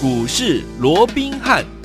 [0.00, 1.77] 股市罗宾汉。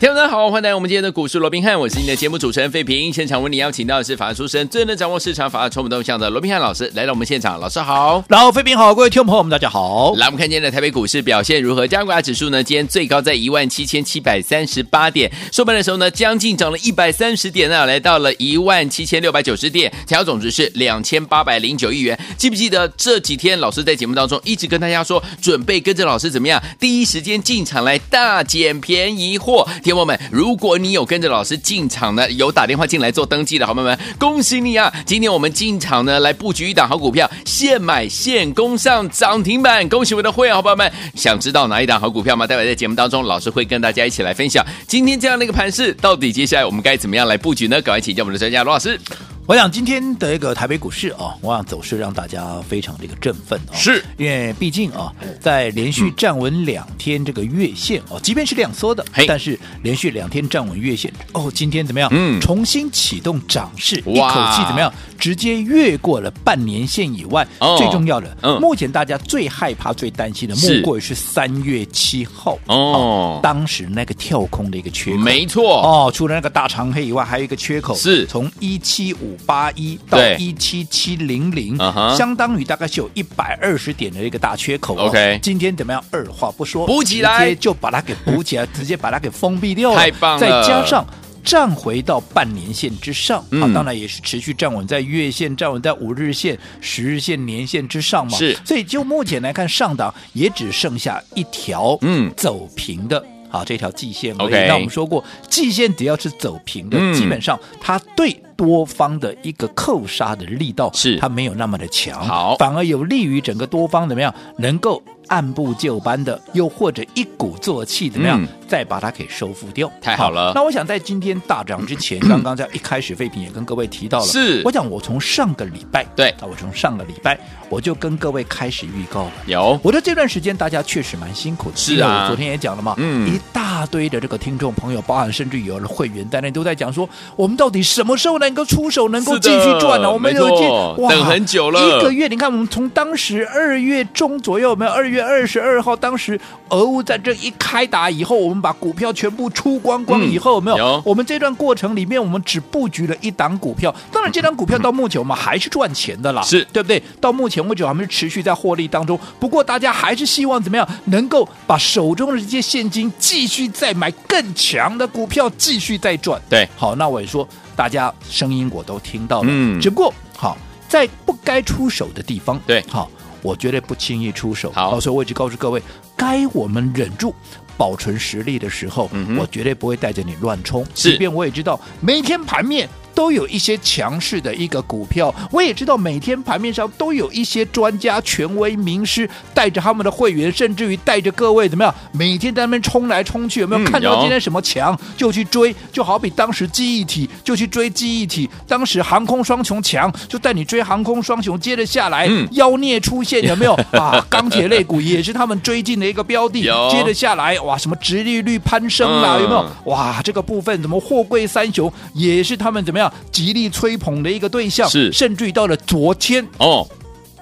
[0.00, 3.12] 听众大家好，欢迎来到我们今天的股市罗宾汉，我是你的节目主持人费平。
[3.12, 7.58] 现场为你邀请到的是法律出身、最能掌握市场法律充满动向的罗宾汉老师，来到我们现场。
[7.58, 10.14] 老师好，然后费平好，各位听众朋友们大家好。
[10.14, 11.84] 来，我们看今天的台北股市表现如何？
[11.84, 22.16] 加权指数呢，今天最高在一万七千七百三十八点，收盘的时候呢，将近涨了一百三十点呢，来到了一万七千六百九十点，成交总值是两千八百零九亿元。
[22.36, 29.66] 记不记得这几天老师在节目当中一直跟大家说，准备跟着老师怎么样，第一时间进场来大捡便宜货。
[29.88, 34.92] 听友们，如果你有跟着老师进场呢，有打电话进来做登记的好朋友们，恭喜你啊！
[35.06, 40.92] 今天我们进场呢，来布局一档好股票，现买现攻上涨停板，恭喜我们的会员好朋友们！
[41.14, 42.46] 想知道哪一档好股票吗？
[42.46, 47.80] 待会在节目当中，老师会跟大家一起来分享今天这样的一个盘势，到底接下来我们该怎么样来布局呢？
[47.80, 49.00] 赶快请教我们的专家罗老师。
[49.48, 54.04] 我想今天的一个台北股市啊，我想走势让大家非常这个振奋啊，是。
[54.18, 62.10] 因为毕竟啊，在连续站稳两天这个月线哦，即便是量缩的，但是连续两天站稳月线哦，今天怎么样？
[62.12, 64.92] 嗯，重新启动涨势，一口气怎么样？
[65.18, 75.80] 直接越过了半年线以外，最重要的，目前大家最害怕、最担心的，莫过于是三月七号哦，当时那个跳空的一个缺口，没错。
[75.80, 78.26] 哦，除了那个大长黑以外，还有一个缺口是。
[78.26, 79.37] 从一七五。
[79.46, 81.76] 八一到一七七零零，
[82.16, 84.96] 相当于大概是有一百二十点的一个大缺口。
[84.96, 86.04] OK，今天怎么样？
[86.10, 89.96] 二话不说，补起来，直接就把它给补起来，直接把它给封闭掉了。
[89.96, 90.40] 太棒了！
[90.40, 91.04] 再加上
[91.44, 98.36] 站回到半年线之上，嗯、啊，当然也是持续站稳在月线、站稳在五日线、十日线、年线之上嘛。
[98.36, 103.24] 是，所以就目前来看，上档也只剩下一条嗯走平的。
[103.50, 115.02] 好，这条季线，OK，那我们说过，季线只要是走平的，嗯、基本上它对多方的一个扣杀的力道是它没有那么的强，好，反而有利于整个多方怎么样能够。
[115.28, 119.90] 按部就班的，又或者一鼓作气，怎么样、嗯、再把它给收复掉？
[120.00, 120.54] 太好了好。
[120.54, 124.26] 那我想在今天大涨之前， 刚刚在一开始，废品也跟各位提到了。
[124.26, 129.32] 是，我想我从上个礼拜，对，啊，我从上个礼拜我就跟各位开始预告了。
[129.46, 131.76] 有，我的这段时间大家确实蛮辛苦的。
[131.76, 140.12] 是啊，我昨天也讲了嘛，嗯，一大堆的这个听众朋友，包含甚至有了会员在内，都在讲说，我们到底什么时候能够出手，能够继续赚呢？
[140.12, 140.70] 我们有见
[141.02, 142.28] 哇，等很久了，一个月。
[142.28, 145.96] 你看，我们从当时二月中左右，有没有二月二十二号？
[145.96, 150.76] 当时俄乌战争一开打以后，我们把股票全部出光光以后，有没有？
[150.76, 151.02] 有。
[151.04, 153.94] 我们这段过程里面，我们只布局了一档股票。
[154.12, 157.02] 当然，这档股票到目前我们还是赚钱的啦，是对不对？
[157.20, 159.18] 到目前为止，我们是持续在获利当中。
[159.38, 166.40] 不过，大家还是希望怎么样，能够把手中的这些现金继续再买更强的股票，继续再赚。
[166.48, 169.48] 对，好，那我也说，大家声音我都听到了。
[169.50, 170.56] 嗯，只不过好，
[170.88, 173.10] 在不该出手的地方，对，好。
[173.40, 175.80] 我绝对不轻易出手，好，所以我一直告诉各位，
[176.16, 177.32] 该我们忍住，
[177.78, 180.84] 保存实力的时候，嗯、我绝对不会带着你乱冲。
[180.92, 182.86] 即便我也知道每天盘面。
[183.18, 195.74] 都有一些强势的一个股票，我也知道每天盘面上都有一些专家、权威、名师带着他们的会员，甚至于带着各位怎么样，每天在那边冲来冲去，有没有看到今天什么强就去追？
[195.90, 204.24] 就好比当时记忆体就去追记忆体，当时航空双雄强就带你追航空双雄，接着下来妖孽出现有没有 啊？
[204.30, 209.68] 钢铁类股也是他们追进的一个标的，接着下来哇，什么直利率攀升啦，有没有？
[209.86, 213.07] 哇，这个部分怎么货柜三雄也是他们怎么样？
[213.32, 215.12] 极力吹捧的一个对象，是。
[215.12, 216.86] 甚至于到了昨天哦，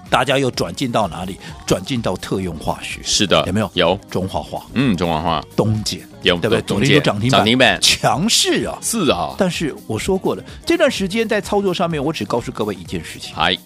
[0.08, 1.36] 大家又转进到哪里？
[1.66, 3.70] 转进到特用化学，是的，有没有？
[3.74, 3.98] 有。
[4.10, 6.62] 中华化，嗯，中华化，东碱，有对不对？
[6.62, 9.34] 昨天有涨停板，涨停板，强势啊，是啊。
[9.36, 13.56] 但是我说过了，这段时间在操作上面，我只告诉各位一件事情：哎，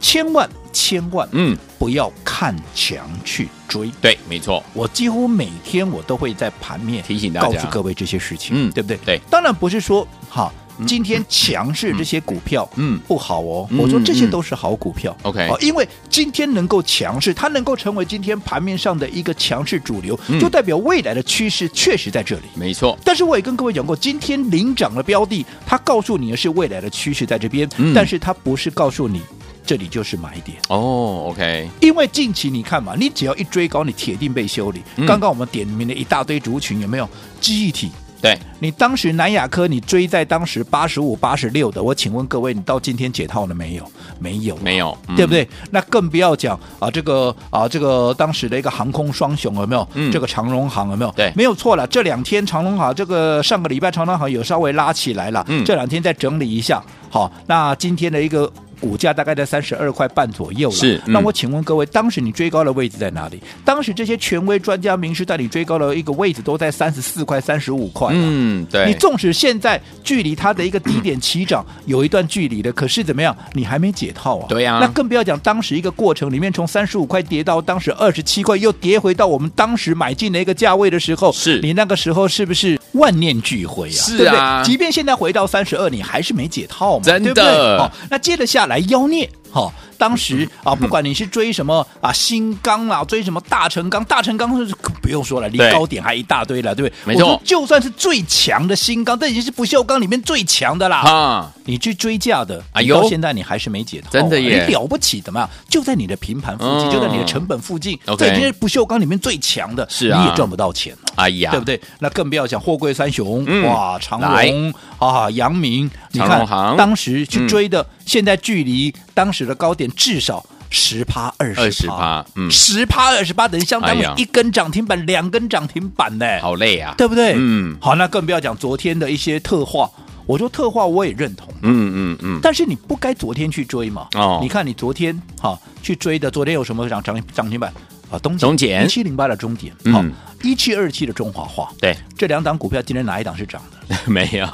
[0.00, 3.90] 千万千万，嗯，不要看强去追。
[4.00, 8.96] 对，没错，我几乎每天我都会在盘面提醒大家，告诉各位这些事情，嗯，对不对？
[9.04, 10.52] 对，当然不是说哈。
[10.86, 13.68] 今天强势这些股票，嗯，不好哦。
[13.78, 15.48] 我说这些都是好股票，OK。
[15.60, 22.98] 因为今天能够强势，它能够成为今天盘面上的一个强势主流，就代表未来的趋势确实在这里，没错。
[23.04, 29.20] 但是我也跟各位讲过，今天领涨的标的，它告诉你的是未来的趋势在这边，但是它不是告诉你
[29.64, 31.68] 这里就是买点哦，OK。
[31.80, 34.82] 因为近期你看嘛，你只要一追高，你铁定被修理。
[35.06, 37.08] 刚刚我们点名的一大堆族群，有没有
[37.40, 37.90] 记忆体？
[38.22, 43.84] 对，你当时南亚科你追在当时八十五、八十六的，我请问各位，你到今天解套了没有？
[44.20, 45.46] 没有，没有，嗯、对不对？
[45.72, 49.88] 那更不要讲啊，这个啊，这个当时的一个航空双雄有没有？
[49.94, 51.10] 嗯，这个长荣航有没有？
[51.16, 51.84] 对，没有错了。
[51.88, 56.80] 这两天长荣航这个上个礼拜长荣航有稍微拉起来了，嗯，这两天再整理一下。
[57.10, 58.48] 好，那今天的一个。
[58.82, 60.74] 股价大概在三十二块半左右了。
[60.74, 63.40] 是，嗯、那我请问各位，当时你追高的位置在哪里？
[63.64, 68.10] 当时这些权威专家名师带你追高的一个位置都在三十四块、三十五块。
[68.12, 68.86] 嗯，对。
[68.86, 73.36] 你纵使现在距离它的一个低点起涨有一段距离的，可是怎么样？
[73.52, 74.46] 你还没解套啊？
[74.48, 74.80] 对呀、啊。
[74.80, 83.92] 那更不要讲当时一个过程里面，从三十五块跌到当时二十七块，又跌回到我们当时买进的一个价位的时候，是你那个时候是不是万念俱灰啊？
[83.92, 84.18] 是啊。
[84.18, 84.64] 对不对？
[84.64, 87.04] 即便现在回到三十二，你还是没解套嘛？
[87.04, 87.32] 真的。
[87.32, 87.78] 对不对？
[87.78, 89.28] 好，那接着下来妖孽。
[89.50, 97.14] 好、哦，当时啊，不管你是追什么啊，新钢啊，追什么大成钢，大成钢是不用说了，离高点还一大堆了，对，不对？
[97.14, 101.00] 没错，就算是最强的新钢，这已经是不锈钢里面最强的啦。
[101.00, 105.46] 啊，你去追价的，哎呦，到现在你还是没解套，真的耶，你了不起，怎么样？
[105.68, 110.96] 就在你的平盘附近，嗯、就在你的成本附近，这、okay、已经是不锈钢里面最强的，是啊，你也赚不到钱。
[111.16, 111.78] 哎呀，对不对？
[111.98, 116.46] 那更不要讲货柜三雄，嗯、哇，长荣啊，阳明，你看
[116.78, 127.34] 当时去追的，嗯、现在距离当时的高点至少十趴二十趴，嗯，十趴二十趴等于相当于一根涨停板，哎、两根涨停板呢，好累啊，对不对？
[127.36, 129.90] 嗯，好，那更不要讲昨天的一些特化，
[130.24, 137.70] 我说特化我也认同，嗯嗯嗯，但是你不该昨天去追嘛，哦，你看你昨天哈、啊、去追的，昨天有什么涨涨涨停板？
[138.10, 140.02] 啊，东中一七零八的中点，好，
[140.42, 143.96] 一七二七的中华化，对，这两档股票今天哪一档是涨的？
[144.10, 144.46] 没有，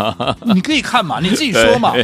[0.53, 1.93] 你可以看嘛，你自己说嘛。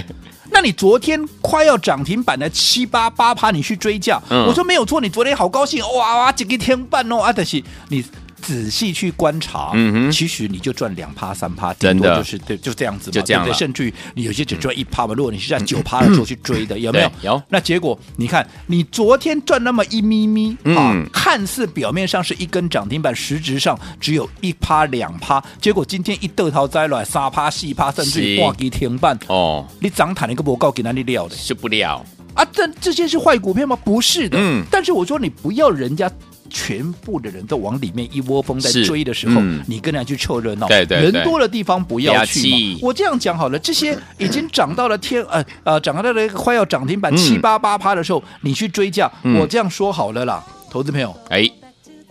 [0.55, 8.03] 那你昨天快要涨停板的七八八趴，你去追价，嗯、我说没有错，你昨天好高兴，哇哇，这个天半哦，啊，但是你。
[8.44, 15.14] 仔细去观察，嗯哼，其实你就赚两趴三趴，顶多就是对，就这样子嘛，就这样对对，甚至于你有些只赚一趴嘛。
[15.14, 17.11] 如果你是在九趴的时候去追的，有没有？
[17.23, 17.43] 有。
[17.49, 25.43] 那结果你看，你昨天赚那么一咪咪，啊，看似表面上是一根涨停板，实质上只有一趴两趴。
[25.61, 29.67] 结果今天一豆桃栽来三趴四趴，甚至于挂机停板哦。
[29.81, 31.35] 你涨坦一个报告给哪里料的？
[31.37, 32.05] 是不了
[32.35, 32.44] 啊？
[32.52, 33.76] 这这些是坏股票吗？
[33.85, 34.37] 不是的。
[34.38, 34.62] 嗯。
[34.70, 36.11] 但是我说你不要人家。
[36.50, 40.67] 全部的人都往里面一窝蜂在追的时候，嗯、你跟人家去凑热闹。
[40.69, 42.79] 对对对，人多的地方不要去。
[42.81, 49.11] 我这样讲好了，这些已经涨到了天呃呃涨到了快要涨停板七八八趴的时候，嗯、你去追价。
[49.23, 51.50] 嗯、我这样说好了啦，投资朋友，哎，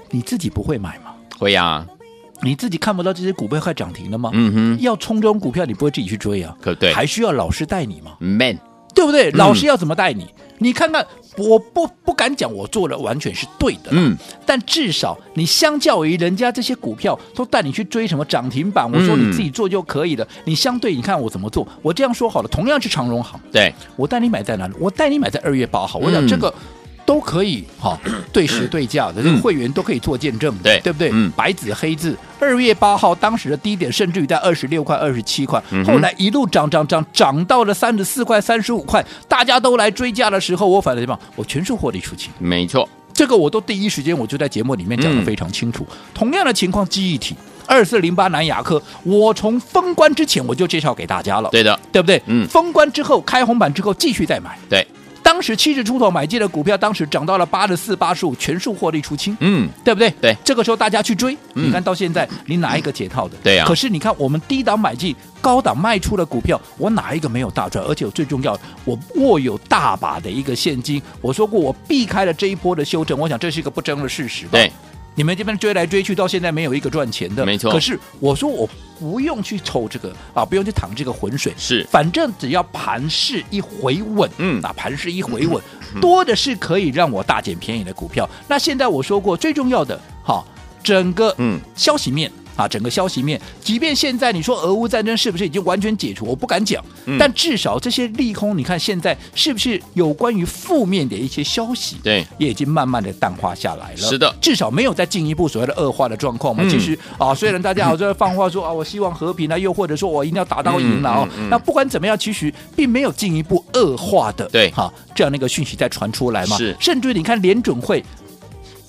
[0.10, 1.12] 你自己不会买吗？
[1.38, 1.88] 会呀、啊，
[2.42, 4.30] 你自己看不到这些股票快涨停了吗？
[4.34, 6.56] 嗯哼，要冲这种股票，你不会自己去追啊？
[6.62, 8.60] 可对，还需要老师带你吗？Man，
[8.96, 9.32] 对不对？
[9.32, 10.28] 老师要怎么带你？
[10.54, 11.06] 嗯、你看看。
[11.36, 13.90] 我不不敢讲，我做的完全是对的。
[13.90, 14.16] 嗯，
[14.46, 20.24] 但至少你相较于人家这些股票都带你去追什么涨停板，我说你自己做就可以了。
[20.24, 21.68] 嗯、你相对你看我怎么做？
[21.82, 24.76] 我这样说好了，同样是长荣行，对我带你买在哪里？
[24.80, 25.98] 我带你买在二月八号。
[25.98, 26.50] 我讲这个。
[26.50, 26.83] 嗯
[27.14, 28.00] 都可以哈，
[28.34, 31.12] 对时对价的，这个会员都可以做见证，对对不对？
[31.14, 41.20] 嗯，白纸黑字，二月八号当时的低点，甚至于在二十六块、二十七块，后来一路涨涨涨，涨到了三十四块、三十五块，大家都来追价的时候，我反正什么？
[41.36, 42.32] 我全数获利出清。
[42.40, 45.86] 没错，这个我都第一时间我就在节目里面讲的非常清楚。
[46.16, 47.36] 同样的情况，记忆体
[47.68, 52.20] 二四零八南亚科，我从封关之前我就介绍给大家了，对的，对不对？
[52.26, 54.86] 嗯，封关之后开红板之后继续再买，对。
[55.34, 60.12] 当时七十出头买进的股票，当时涨到了八十四、八十五，全数获利出清，嗯，对不对？
[60.22, 63.36] 对，这个时候大家去追，嗯、你看到现在，你哪一个解套的？
[63.42, 63.68] 对呀、啊。
[63.68, 67.84] 可是你看，我们低档买进、高档卖出的股票，我哪一个没有大赚？
[67.84, 71.02] 而且我最重要，我握有大把的一个现金。
[71.20, 74.50] 我说过，我避开了这一波的修正，我想这是一个不争的事实吧。
[74.52, 74.72] 对。
[75.16, 77.72] 你们这边追来追去，到现在没有一个赚钱的，没错。
[77.72, 78.68] 可是我说我
[79.00, 85.62] 不用去抽这个啊，不用去淌这个浑水，是，反正只要盘势一回稳，嗯，啊，盘势一回稳，
[85.94, 88.28] 嗯、多的是可以让我大捡便宜的股票。
[88.32, 90.44] 嗯、那现在我说过最重要的，哈，
[90.84, 92.32] 整个嗯消息面。
[92.56, 103.98] 啊，整个消息面，即便现在你说俄乌战争是不是已经完全解除，我不敢讲，嗯、但至少这些利空，你看现在是不是有关于负面的一些消息，对，也已经慢慢的淡化下来了。
[103.98, 106.64] 是的，至少没有再进一步所谓的恶化的状况嘛。
[106.64, 116.58] 嗯、其实啊，虽然大家好像放话说啊，我希望和平啊，又或者说我一定要打到赢了哦，那不管怎么样，其实并没有进一步恶化的，对，哈、啊，这样的一个讯息在传出来嘛。
[116.58, 118.04] 是，甚至于你看联准会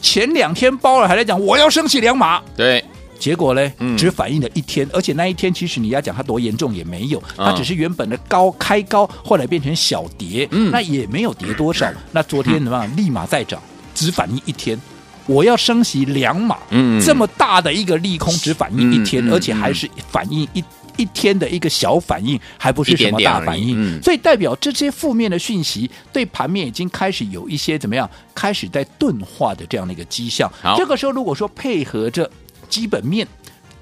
[0.01, 2.85] 前两天包尔还在讲我要升起两码，对。
[3.19, 11.91] 结果呢，只反映了一天，嗯、而且那一天其实你要讲它多严重也没有，它只是原本的高开高，后来变成小跌，嗯、那也没有跌多少。
[12.13, 12.97] 那昨天怎么样？
[12.97, 13.63] 立马再涨，
[13.95, 14.79] 只反映一天。
[15.27, 20.63] 我要升息两码，嗯、这么大的一个利空只反映一天，嗯、而且还是反映一
[20.97, 23.69] 一天的一个小反应，还不是什么大反应。
[23.69, 30.51] 点点嗯、所以代表这些负面的讯息对盘面已经开始有一些怎么样，开始在钝化的这样的一个迹象。
[30.77, 32.31] 这个时候如果说配合着。
[32.75, 33.25] 基本面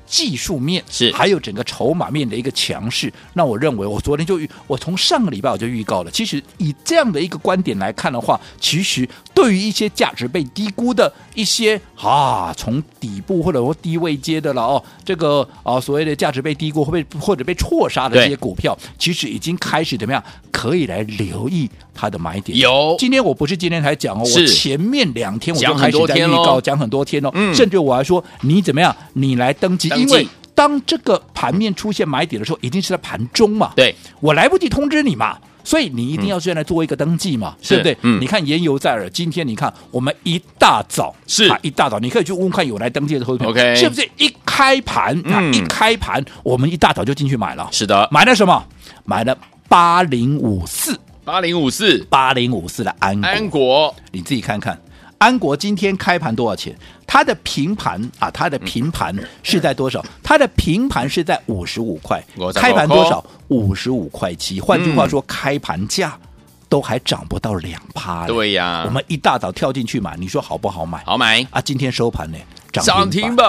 [0.04, 3.10] 技术面是还有整个筹码面的一个强势。
[3.32, 6.10] 那我认为，我昨天就预，我从上个礼拜我就预告了。
[6.10, 22.58] 其实以这样的一个观点来看的话，其实对于一些价值被低估的一些啊，从底部或者说低位接的了哦，这个啊所谓的价值被低估或被或者被错杀的这些股票，其实已经开始怎么样，可以来留意它的买点。
[22.58, 30.04] 有，今天我不是今天才讲哦，我前面两天我就开始在预告，讲很多天哦，嗯、甚至我还说你怎么样，你来登记，登记。
[30.04, 30.26] 因为。
[30.54, 33.72] 当这个盘面出现买点的时候，一定是在盘中嘛？
[33.74, 37.96] 对，我来不及通知你嘛，所以你一定要先来做一个登记嘛，嗯、对不对？
[38.02, 41.44] 嗯，你看言犹在耳，今天你看我们一大早是。
[41.48, 47.66] 啊，一大早，你可以去问问看有来登记的投资，OK，是不是一开盘啊，一开盘我们一大早就进去买了？
[47.72, 48.62] 是的，买了什么？
[49.04, 49.36] 买了
[49.68, 50.94] 八零五四，
[51.24, 54.76] 八零五四，八零五四的安国安国，你自己看看。
[55.18, 56.76] 安国今天开盘多少钱？
[57.06, 60.04] 它的平盘啊，它的平盘是在多少？
[60.20, 62.20] 它的平盘是在五十五块，
[62.56, 63.24] 开盘多少？
[63.46, 64.60] 五十五块七。
[64.60, 66.18] 换句话说，开盘价
[66.68, 68.26] 都还涨不到两趴。
[68.26, 71.04] 对呀，我们一大早跳进去买，你说好不好买？
[71.04, 71.60] 好买啊！
[71.60, 72.38] 今天收盘呢，
[72.72, 73.46] 涨停板，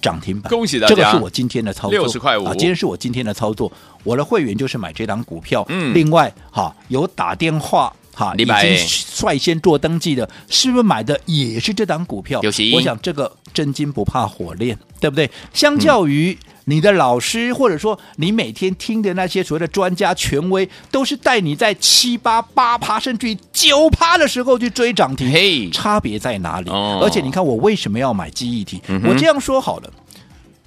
[0.00, 0.94] 涨停板，恭喜大家！
[0.94, 2.52] 这个是我今天的操作，六十块五啊！
[2.52, 3.70] 今天是我今天的操作，
[4.02, 5.64] 我的会员就是买这档股票。
[5.68, 7.92] 嗯，另外哈，有打电话。
[8.16, 12.40] 哈，已经率先做登记的，是不是买的也是这档股票？
[12.72, 15.28] 我想这个真金不怕火炼，对不对？
[15.52, 26.70] 相较于你的老师，或者说你每天听的那些所谓的专家权威，都是带你在七八八趴甚至于九趴的时候去追涨停，嘿，差别在哪里？
[26.70, 28.80] 而且你看我为什么要买记忆体？
[29.04, 29.92] 我这样说好了，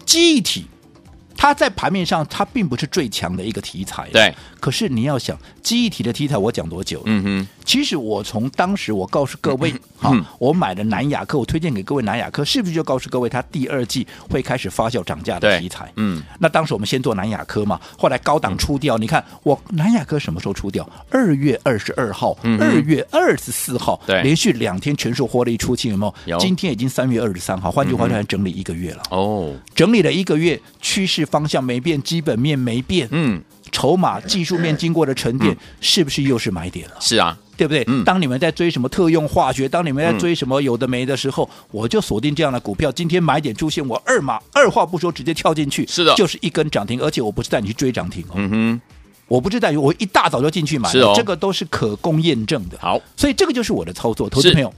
[0.06, 0.66] 记忆体。
[1.38, 4.10] 它在盘面上，它并不是最强的一个题材。
[4.12, 7.04] 对，可是你要想，记忆体的题材，我讲多久了？
[7.06, 7.48] 嗯哼。
[7.64, 15.92] 其实我从当时我告诉各位，哈、嗯，我买的南亚科，我推荐给各位南亚科，是不是就告诉各位，它第二季会开始发酵涨价的题材？
[15.98, 16.24] 嗯。
[16.40, 18.98] 那当时我们先做南亚科嘛，后来高档出掉。
[18.98, 20.90] 嗯、你看我南亚科什么时候出掉？
[21.12, 26.38] 二月二十二号，二、嗯、月二十四号，对，连续两天全数获利出清，有没有？
[26.38, 26.38] 有。
[26.40, 29.04] 今天已经三月二十三号，换句话说，整理一个月了。
[29.12, 29.60] 哦、嗯。
[29.76, 32.02] 整理了一个月，趋势方向没变。
[32.02, 33.42] 基本面没变，嗯，
[33.72, 36.96] 筹码技术面经过的沉淀，嗯、是不是又是买点了？
[37.00, 37.84] 是啊，对不对？
[37.88, 42.92] 嗯、当你们在追什么特用化学，当你们在追什么有的没的时候，嗯、我就锁定这样的股票。
[42.92, 48.82] 今天买点出现，我二码二话不说直接跳进去，是的，就是一根涨停，而且我不是带你去追涨停哦，嗯哼，
[49.28, 52.78] 我不是带你，我一大早就进去买了，是哦，这个都是可供验证的。
[52.80, 54.74] 好，所以这个就是我的操作，投资朋友，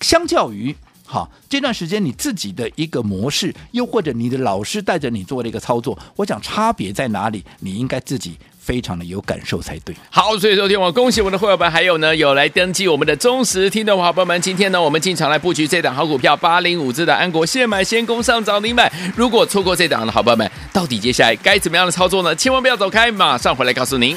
[0.00, 0.74] 相较于。
[1.06, 7.44] 好，这段时间你自己的一个模式，又或者你的老师带着你做的一个操作，我想差别在哪里？
[7.60, 9.94] 你应该自己非常的有感受才对。
[10.10, 14.40] 好，所以昨天我恭喜我们的会员们，还有呢有来登记我们的忠实听众伙伴们。
[14.40, 18.90] 今天呢，我们进场来布局这档好股票八零五字的安国，现买先攻上涨停板。
[19.14, 22.34] 如果错过这档的好朋友们，到底接下来该怎么样的操作呢？
[22.34, 24.16] 千万不要走开，马上回来告诉您。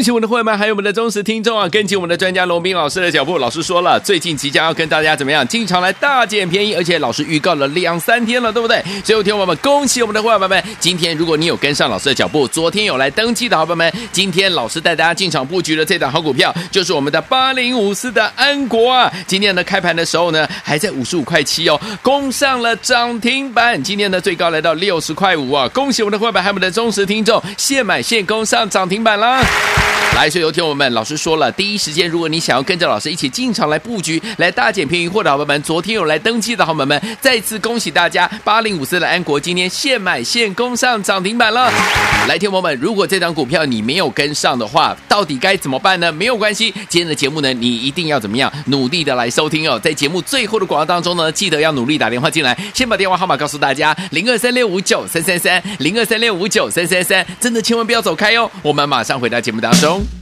[0.00, 1.68] 恭喜我们的会员们，还有我们的忠实听众啊！
[1.68, 5.46] 跟紧我们的专家龙斌老师的脚步，老师说了，最近即将要跟大家怎么样？
[5.46, 8.82] 经常来大捡便宜，而且老师预告了两三天了，对不对？
[9.04, 19.12] 所以，有听我们恭喜我们的会员们，今天如果你有跟上老师的脚步，昨天有来登记的好朋友们，今天老师带大家进场布局的这档好股票，就是我们的八零五四的安国啊！
[19.26, 23.82] 今天呢，开盘的时候呢，还在五十五块七哦，攻上了涨停板。
[23.82, 25.68] 今天呢最高来到六十块五啊！
[25.68, 29.42] 恭喜我们的会员们，还有我们的忠实听众，现买现攻上涨停板啦！
[30.14, 41.72] 来，所以有听我们老师说了，第一时间，如果你想要跟着老师一起进场来布局，来大捡便宜货的好朋友们，昨天有来登记的好朋友们，再次恭喜大家，八零五四的安国今天现买现攻上涨停板了。
[42.28, 46.12] 来，听友们，如果这张股票你没有跟上的话，到底该怎么办呢？
[46.12, 49.78] 没有关系，今天的节目呢，你一定要怎么样，努力的来收听哦。
[49.78, 59.79] 在节目最后的广告当中呢，记得要努力打电话进来，先把电话号码告诉大家，零二三六五九三三三，零二三六五九三三三，真的千万不要走开哦，我们马上回到节目当中。
[59.80, 60.19] 回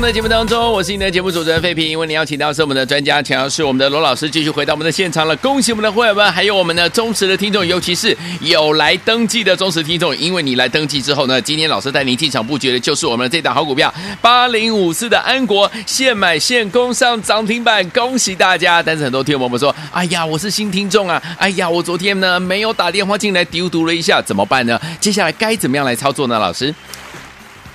[0.00, 1.86] 们的节目当中，我是你的节目主持人费平。
[1.86, 5.36] 因为你邀请到是我们的专家，强是我们的罗老师，继续回到我们的现场了。
[5.36, 10.16] 恭喜我们的会员们，还有我们的忠实的听众，尤其是有来登记的忠实听众。
[10.16, 13.92] 因为你来登记之后呢，今天老师带您进场布局的就是我们的这档好股票
[14.22, 18.82] 八零五四的安国，现买现攻上涨停板，恭喜大家！
[18.82, 24.80] 但是很多听友们说，哎呀，我是新听众啊，哎呀，我昨天呢没有打电话进来丢读了一下，怎么办呢？
[24.98, 26.38] 接下来该怎么样来操作呢？
[26.38, 26.74] 老师？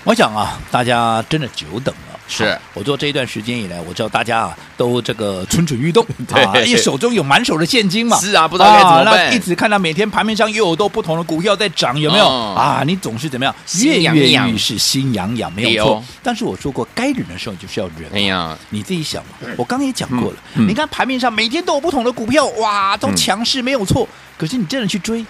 [0.05, 1.93] 我想啊，大家真的久等。
[2.27, 8.19] 是我做这一段时间以来，我知道大家啊都这个蠢蠢欲动，对 啊，因为手中有满手的现金嘛。
[8.19, 9.13] 是啊，不知道该怎么办。
[9.13, 12.83] 啊、那一直看到每天盘面上又有多不同的股票在涨，有没有、哦、啊？
[12.85, 13.55] 你总是怎么样？
[13.81, 15.95] 跃跃欲试，心痒痒，没有错。
[15.95, 18.09] 哦、但是我说过，该忍的时候你就是要忍。
[18.11, 19.31] 哎呀，你自己想嘛。
[19.57, 24.03] 我刚刚也讲过了，嗯、你看盘面上每天都有不同的股票，哇，都强势，没有错。
[24.03, 25.23] 嗯、可是你真的去追。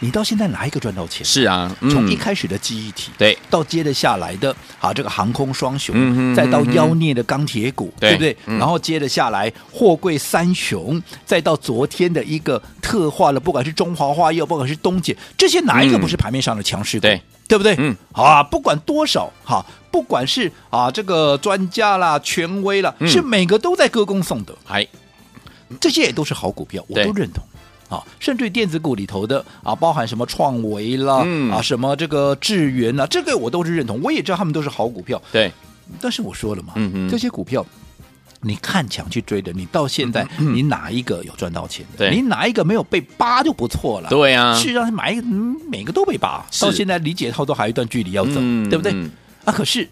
[0.00, 1.24] 你到现在哪一个赚到钱？
[1.24, 8.36] 是啊，嗯、从一开始的记忆体，对，到接着下来的啊，这个航空双雄，嗯、哼哼再到妖孽的钢铁股，对，对不对？
[8.46, 17.02] 嗯、然后接着下来货柜三雄，再到昨天的一个特化的，不管是中华化又不管是东姐，这些哪一个不是盘面上的强势股？
[17.02, 17.74] 对，对不对？
[17.78, 24.86] 嗯，好啊，不管多少哈，不管是啊这个专家啦、权威啦，嗯、是每个都在歌功颂德，哎，
[25.78, 27.44] 这些也都是好股票，我都认同。
[27.90, 35.20] 啊，甚至于电子股里头的啊，包含什么创维啦，嗯、啊，什么这个智源啦，这个我都是认同，我也知道他们都是好股票。
[35.32, 35.52] 对，
[36.00, 36.74] 但是我说了嘛，
[37.10, 37.66] 这些股票
[38.42, 42.08] 你看强去追的，你到现在、嗯、你哪一个有赚到钱的？
[42.10, 44.08] 你哪一个没有被扒就不错了。
[44.08, 48.92] 对啊，事实上买一个、嗯，每个都被扒，到现在理解套都还有一段距离要走，嗯、对不对？
[48.92, 49.10] 嗯、
[49.44, 49.86] 啊，可是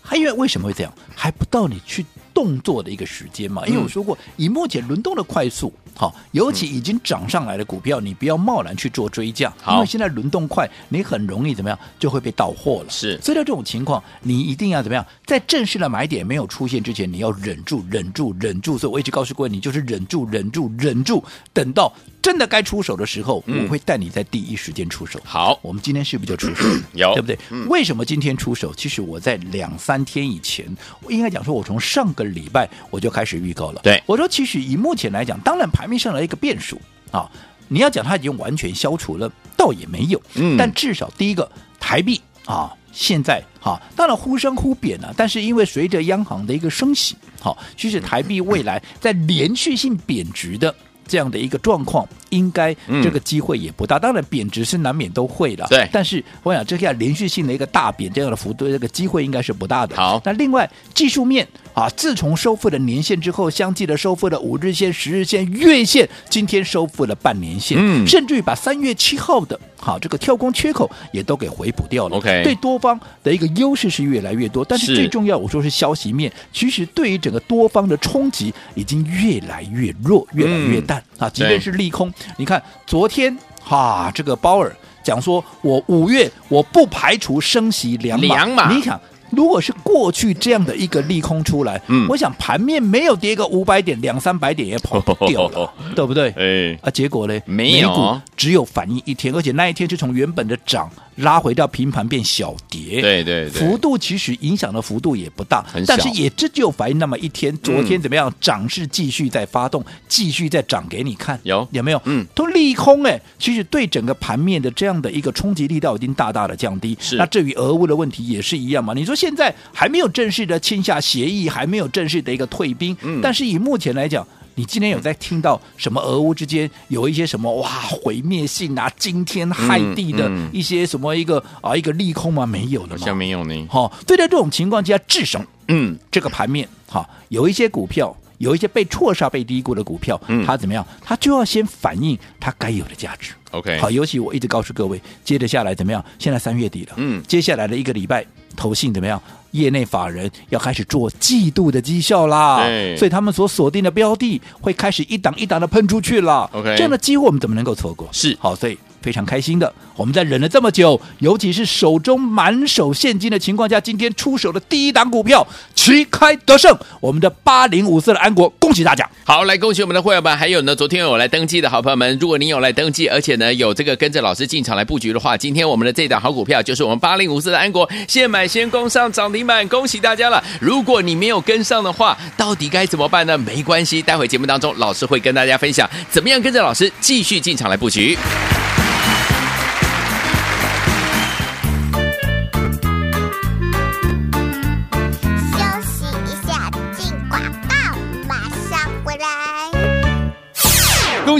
[0.00, 0.92] 还因为为什么会这样？
[1.14, 3.64] 还不到你去动作的一个时间嘛？
[3.66, 5.72] 因为我说过，嗯、以目前轮动的快速。
[5.96, 12.90] 好，尤其已经涨上来的股票，嗯、你不要贸然去做追价，因为现在轮动快，你很容易怎么样就会被倒货了。
[12.90, 18.76] 是，所以在这种情况，你一定要怎么样，在正式的买点没有出现之前，你要忍住，忍住，忍住。
[18.76, 21.92] 所以我一直告诉各位，你就是忍住，忍住，忍住，等到
[22.24, 25.20] 真的该出手的时候，嗯、我会带你在第一时间出手。
[25.22, 26.66] 好，我们今天是不是就出手？
[26.94, 27.38] 有，对不对？
[27.50, 28.72] 嗯、为什么今天出手？
[28.74, 30.64] 其实我在两三天以前，
[31.02, 33.82] 我应该讲说，我从上个礼拜我就开始预告了。
[33.82, 36.80] 对，我说，其实以目前来讲，当然排面上的一个变数。
[37.10, 37.30] 啊，
[37.68, 40.18] 你要讲它已经完全消除了，倒也没有。
[40.36, 41.46] 嗯，但至少第一个
[41.78, 45.14] 台币啊，现在哈、啊，当然忽升忽贬了、啊。
[45.14, 50.74] 但是因为随着央行的一个升息，好、啊，其实台币未来在连续性贬值的
[51.06, 53.98] 这样的一个状况，应该这个机会也不大。
[53.98, 55.88] 嗯、当然贬值是难免都会的，对。
[55.92, 59.96] 但是我想这下连续性的一个大贬这样的幅度，这个机会应该是不大的。
[59.96, 61.46] 好，那另外技术面。
[61.74, 61.88] 啊！
[61.90, 72.16] 自从收复了年线之后，相继的收复了五日线、十日线、月线，今天收复了半年线，嗯，甚至于把三月七号的好这个跳空缺口也都给回补掉了。
[72.16, 81.30] OK，对多方的一个优势是越来越多，但是最重要，我说是消息面，其实对于整个多方的冲击已经越来越弱，越来越淡、嗯、啊！
[81.30, 89.00] 即便是利空，你看昨天哈、啊，这个鲍尔讲说，我五月我不排除升息两码，两码，你看。
[89.34, 96.30] 如果是过去这样的一个利空出来，嗯，我想盘面没有跌个五百点、两三百点也跑不掉了， 对不对？
[96.36, 97.40] 哎，啊，结果呢？
[97.44, 107.54] 没有，美股只有反应一天，而且那一天是从原本的涨拉回到平盘变小跌，对对对，幅度其实影响的幅度也不大，但是也这就反映那么一天。
[107.58, 108.32] 昨天怎么样？
[108.40, 112.00] 涨势继续在发动，继续在涨给你看，有有没有？
[112.04, 116.96] 嗯，都利空哎，其实对整个盘面的这样的一个冲击力道已经大大的降低。
[116.98, 118.94] 是，那至于俄乌的问题也是一样嘛？
[118.94, 120.08] 你说现在还没有。
[120.14, 124.24] 正式的签下协议，还没有正式的一个退兵，嗯，但是以目前来讲，
[124.56, 132.46] 你今天有在听到什么俄乌之间有一些什么哇毁灭性啊、惊天骇地的一些什么一个、嗯嗯、啊一个利空吗？
[132.46, 133.66] 没有的，好像没有呢。
[133.68, 140.86] 好、哦，对待这种情况下，至少嗯，这个盘面哈、哦，有一些股票，有一些被错杀、被低估的股票，嗯，它怎么样？
[141.02, 143.32] 它就要先反映它该有的价值。
[143.50, 146.04] OK，好，尤其我一直告诉各位，接着下来怎么样？
[146.18, 148.24] 现在三月底了，嗯，接下来的一个礼拜，
[148.56, 149.20] 投信怎么样？
[149.54, 152.58] 业内法人要开始做季度的绩效啦，
[152.98, 156.50] 所以他们所锁定的标的会开始一档一档的喷出去了。
[156.52, 158.08] OK，这样的机会我们怎么能够错过？
[158.12, 158.76] 是，好，所以。
[159.04, 169.06] 非常开心的，我们在忍了这么久，尤其是手中满手现金的情况下，今天出手的第一档股票旗开得胜，我们的八零五四的安国，恭喜大家！
[169.24, 180.42] 好，来恭喜我们的会员们，还有呢，昨天有来登记的好朋友们，如果您有来登记，而且呢有这个跟着老师进场来布局的话，今天我们的这档好股票就是我们八零五四的安国，现买先攻上涨停板，恭喜大家了！
[180.60, 183.36] 如果你没有跟上的话，到底该怎么办呢？
[183.36, 188.16] 没关系，待会节目当中老师会跟大家分享怎么样跟着老师继续进场来布局。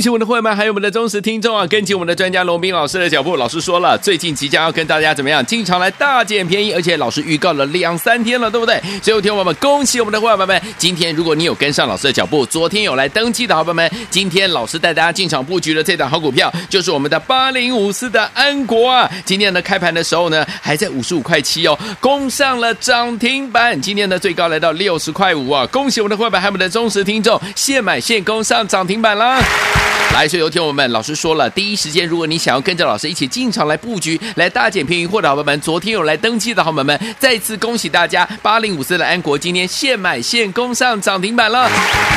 [0.04, 1.66] 喜我们的会员们，还有我们的忠实听众啊！
[1.66, 8.78] 跟紧我们的专家罗宾老师的脚步，老师说了，最近即将要跟大家怎么样进场来大捡便宜，而且老师预告了两三天了，对不对？
[9.02, 19.10] 所以，听我们恭喜我们的会员们，今天如果你有跟上老师的脚步，昨天有来登记的好朋友们，今天老师带大家进场布局的这档好股票，就是我们的八零五四的安国啊！
[19.24, 25.66] 今天呢开盘的时候呢，还在五十五块七哦，攻上了涨停板，今天呢最高来到六十块五啊！
[25.68, 29.42] 恭喜我们的会员还有我们的忠实听众，现买现攻上涨停板啦！
[30.12, 41.68] 来，所以有听我们老师说了，第一时间，如果你想要跟着老师一起进场来布局，来大捡便宜货的好朋友们，昨天有来登记的好朋友们，再次恭喜大家，八零五四的安国今天现买现攻上涨停板了。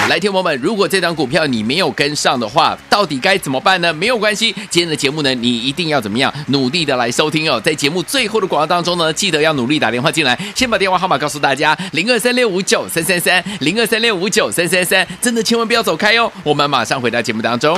[0.07, 3.91] 来，听我们，如果这张股票你没有跟上的话，到底该怎么办呢？
[3.91, 7.59] 没有关系，今天的节目呢，你一定要怎么样，努力的来收听哦。
[7.59, 16.31] 在节目最后的广告当中呢，记得要努力打电话进来，先把电话号码告诉大家，零二三六五九三三三，零二三六五九三三三，真的千万不要走开哦。
[16.43, 17.66] 我们马上回到节目当中。
[17.67, 17.75] Então,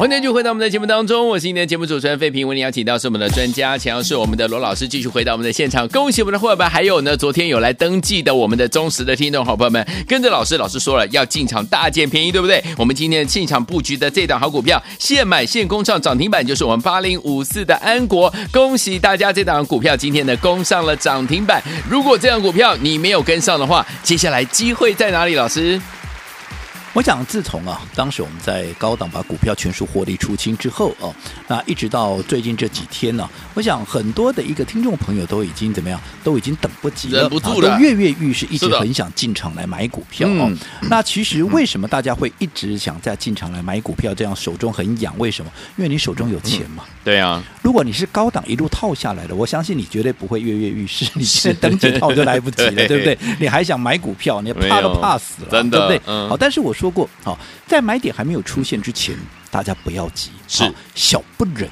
[0.00, 12.64] 欢迎继续回到我们的节目当中，我是今天的节目主持人费平，为您邀请到是我们的专家，强要是我们的罗老师，继续回到我们的现场，恭喜我们的伙伴，还有呢，昨天有来登记的我们的忠实的听众好朋友们，跟着老师，老师说了要进场大捡便宜，对不对？
[12.78, 21.62] 我们今天进场布局的这档好股票，现买现攻上涨停板，就是我们八零五四的安国，恭喜大家，这档股票今天呢攻上了涨停板。
[21.86, 25.34] 如果这档股票你没有跟上的话，接下来机会在哪里？
[25.34, 25.78] 老师？
[26.92, 31.14] 我想，自从啊，当时我们在高档把股票全数获利出清之后哦，
[31.46, 40.50] 那一直到最近这几天呢，我想很多的一个听众朋友都已经怎么样，都已经等不及了，忍不住了，都跃跃欲试，一直很想进场来买股票哦。
[40.88, 45.14] 那其实为什么大家会一直想在进场来买股票，这样手中很痒？
[45.16, 45.52] 为什么？
[45.76, 46.84] 因为你手中有钱嘛。
[47.04, 47.40] 对啊。
[47.62, 53.16] 如果你是高档一路套下来的，我相信你绝对不会跃跃欲试，你现在登记套就来不及了， 对不对？
[53.38, 56.12] 你还想买股票，你怕都怕死了，真的，对不对？
[56.12, 56.28] 嗯。
[56.28, 56.74] 好，但是我。
[56.80, 59.14] 说过，好，在买点还没有出现之前，
[59.50, 61.68] 大家不要急，是小不忍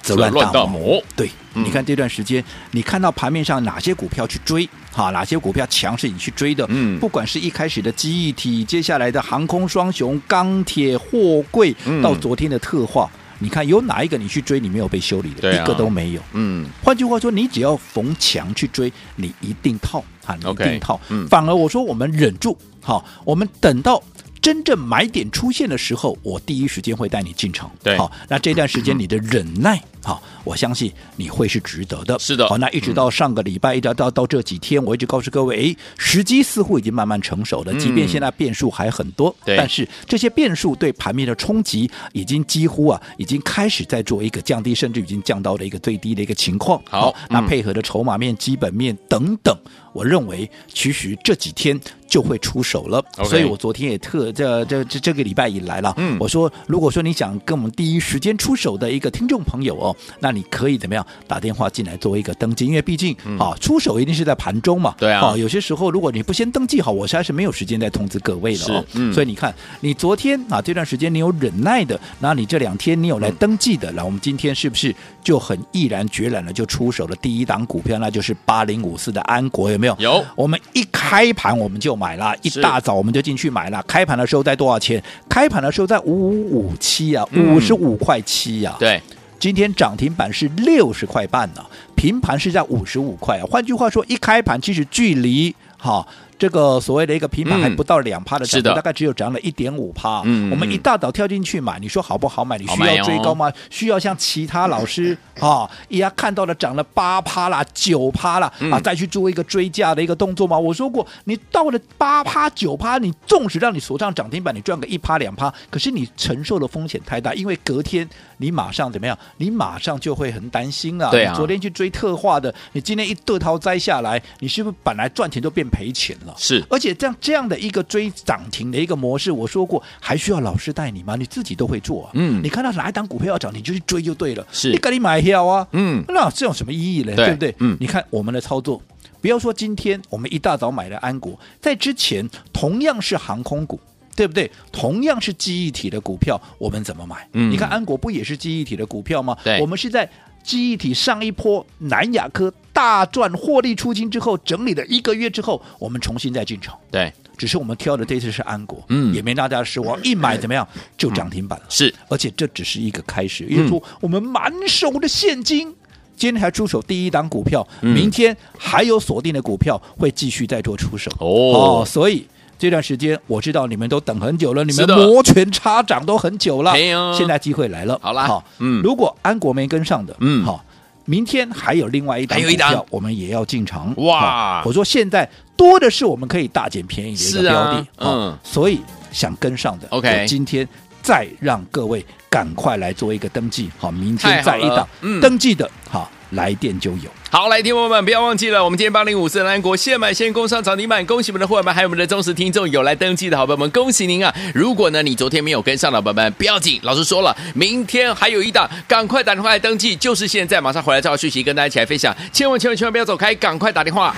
[0.00, 1.02] 则乱大谋。
[1.16, 4.68] 对，你看这段时间，你看到盘面上哪些股票去追？
[4.92, 6.64] 哈，哪些股票强势你去追的？
[6.68, 15.54] 嗯，不管是一开始的记忆体，接下来的航空双雄、钢铁、货柜，到昨天的特化，你看有哪一个你去追，你没有被修理的？
[15.54, 16.22] 一个都没有。
[16.32, 21.00] 嗯，换句话说，你只要逢强去追，你一定套啊，你一定套。
[21.08, 24.02] 嗯反而我说我们忍住，好，我们等到。
[24.48, 27.70] 真正买点出现的时候，我第一时间会带你进场。
[27.82, 32.18] 对，好，那这段时间你的忍耐，好，我相信你会是值得的。
[32.18, 37.74] 是的，好，那一直到上个礼拜，一直到到这几天，我一直告诉各位，哎，时机似乎已经慢慢成熟了。
[37.74, 46.80] 即便现在变数还很多，对，但是这些变数对盘面的冲击已经几乎啊，已经开始在做一个降低，甚至已经降到了一个最低的一个情况。
[46.88, 49.54] 好，那配合的筹码面、基本面等等，
[49.92, 51.78] 我认为其实这几天。
[52.08, 79.94] 就会出手了.所以我昨天也特这这这这个礼拜以来了，嗯，我说如果说你想跟我们第一时间出手的一个听众朋友哦，那你可以怎么样打电话进来做一个登记，因为毕竟、嗯、啊出手一定是在盘中嘛，对啊，啊，有些时候如果你不先登记好，我实在是没有时间再通知各位了哦，嗯，所以你看你昨天啊这段时间你有忍耐的，那你这两天你有来登记的，那、嗯、我们今天是不是就很毅然决然的就出手了第一档股票，那就是八零五四的安国有没有？
[79.98, 81.97] 有，我们一开盘我们就。
[81.98, 85.02] 买了一大早我们就进去买了，开盘的时候在多少钱？
[85.28, 88.76] 开盘的时候在五五五七啊，五十五块七啊。
[88.78, 89.02] 对，
[89.38, 93.44] 今天涨停板是六十块半呢、啊，平盘是在五十五块啊。
[93.50, 96.06] 换句话说，一开盘其实距离哈。
[96.38, 100.20] 这个所谓的一个平盘还不到两趴的涨幅，大概只有涨了一点五趴。
[100.20, 102.56] 我们一大早跳进去买，你说好不好买？
[102.56, 103.52] 你需要追高吗？
[103.70, 110.58] 需要像其他老师 啊一样看到了涨了八趴啦、九趴啦啊，再去做一个追价的一个动作吗？
[110.58, 119.16] 我说过，你到了八趴、九趴，你纵使让你锁上涨停板，你赚个一趴、两趴，可是你承受的风险太大，因为隔天你马上怎么样？
[119.36, 121.10] 你马上就会很担心啊！
[121.10, 126.34] 对啊，你昨天去追特化的，你今天一得逃摘下来，你是不是本来赚钱都变赔钱了？
[126.36, 131.16] 是，而且这样这样的一个追涨停的一个模式，我说过，还需要老师带你吗？
[131.16, 132.10] 你自己都会做啊。
[132.14, 134.46] 嗯，你看到哪一档股票要涨，你就去追就对了。
[134.50, 135.66] 是，你赶紧买票啊。
[135.72, 137.14] 嗯，那这有什么意义呢？
[137.16, 137.54] 对，对不对？
[137.58, 138.80] 嗯，你看我们的操作，
[139.20, 143.80] 不要说今天我们一大早买了安国，在之前同样是航空股，
[144.18, 144.50] 对不对？
[144.72, 147.28] 同样是记忆体的股票，我们怎么买？
[147.34, 149.38] 嗯你看安国不也是记忆体的股票吗？
[149.44, 150.10] 对我们是在
[150.42, 156.76] 记忆体上一波南亚科大赚获利出清之后，整理了一个月之后，我们重新再进场。
[156.90, 161.66] 对，只是我们挑的这次是安国，嗯也没让大家失望，一买怎么样就涨停板了。
[161.68, 165.72] 是而且这只是一个开始，也就是说，我们满手的现金，
[166.16, 171.08] 今天还出手第一档股票，嗯明天还有锁定的股票会继续再做出手。
[171.20, 172.26] 哦所以
[172.58, 176.74] 这段时间我知道你们都等很久了，你们摩拳擦掌都很久了
[177.16, 177.98] 现在机会来了。
[178.02, 178.42] 好啦。
[178.58, 178.82] 嗯。
[178.82, 180.44] 如果安国没跟上的，嗯。
[180.44, 180.64] 好。
[181.04, 183.94] 明天还有另外一档股票，我们也要进场。
[183.96, 184.62] 哇。
[184.66, 188.38] 我说现在多的是我们可以大捡便宜的一个标的，嗯。
[188.42, 190.68] 所以想跟上的 OK 我今天
[191.00, 195.18] 再让各位赶快来做一个登记，好，明天再一档、嗯。
[195.18, 197.10] 登记的，好，来电就有。
[197.30, 204.34] 好，来，听众朋友们，不要忘记了，我们今天八零五四南国现买现工商涨停板，恭喜我们的伙伴们，还有我们的忠实听众有来登记的好朋友们，恭喜您啊！
[204.54, 214.14] 如果呢你昨天没有跟上的宝宝们，不要紧，老师说了，明天还有一档，赶快打电话来登记，就是现在，马上回来照讯息跟大家一起来分享，千万千万千万不要走开，赶快打电话。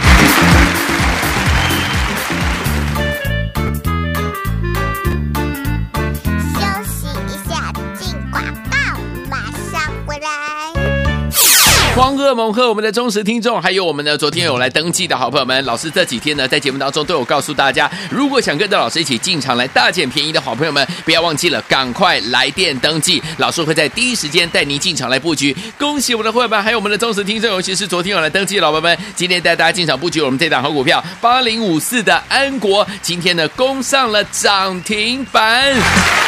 [12.00, 25.54] 狂贺猛贺我们的忠实听众，还有我们的昨天有来登记的好朋友们，老师这几天呢在节目当中都有告诉大家，如果想跟着老师一起进场来大捡便宜的好朋友们，不要忘记了，赶快来电登记，老师会在第一时间带您进场来布局。
[25.78, 35.70] 恭喜我们的会员，还有我们的忠实听众，尤其是昨天有来登记的老朋友们，今天带大家进场布局我们这档好股票八零五四的安国，今天呢攻上了涨停板，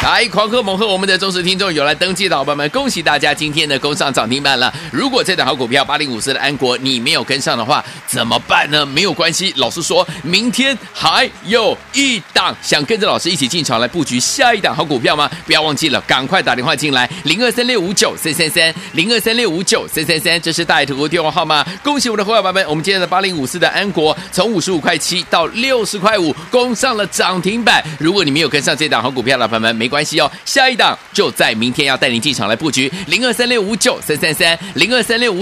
[0.02, 4.70] 来狂贺猛贺我们的忠实听众有来登记的好朋友们，恭喜大家今天呢攻上涨停板了。
[4.92, 8.85] 如果这档好股股票八零五四的安国你没有跟上的话，怎么办呢？
[8.85, 15.31] 没有关系，老师说明天还有一档，想跟着老师一起进场来布局下一档好股票吗？
[15.46, 21.64] 不要忘记了，赶快打电话进来，零二三六五九三三三，零二三六五九三三三，这是大爱投顾电话号码。
[21.85, 27.81] 恭喜我的伙伴们，我们今天的八零五四的安国从五十五块七到六十块五，攻上了涨停板。
[28.01, 35.41] 如果你没有跟上这档好股票的朋友们，没关系哦，下一档就在明天要带您进场来布局，零二三六五九三三三，零二三六五